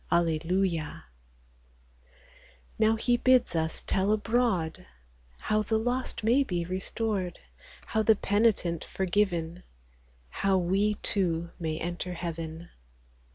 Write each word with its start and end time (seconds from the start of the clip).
Alleluia! 0.11 1.03
Now 2.79 2.95
he 2.95 3.17
bids 3.17 3.55
us 3.55 3.81
tell 3.81 4.11
abroad 4.11 4.87
How 5.41 5.61
the 5.61 5.77
lost 5.77 6.23
may 6.23 6.43
be 6.43 6.65
restored, 6.65 7.37
How 7.85 8.01
the 8.01 8.15
penitent 8.15 8.83
forgiven, 8.83 9.61
How 10.29 10.57
we, 10.57 10.95
too, 11.03 11.51
may 11.59 11.77
enter 11.77 12.13
heaven. 12.13 12.69